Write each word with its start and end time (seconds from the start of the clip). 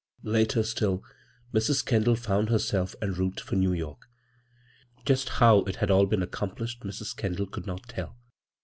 Later 0.23 0.63
still 0.63 1.03
Mrs. 1.53 1.85
Kendall 1.85 2.15
found 2.15 2.49
herself 2.49 2.95
en 3.03 3.13
route 3.13 3.39
for 3.39 3.55
New 3.55 3.71
York, 3.71 4.09
Just 5.05 5.29
how 5.37 5.59
it 5.65 5.75
had 5.75 5.91
all 5.91 6.07
been 6.07 6.23
accomplished 6.23 6.79
Mrs. 6.81 7.15
Kendail 7.15 7.45
could 7.51 7.67
not 7.67 7.87
tell. 7.87 8.17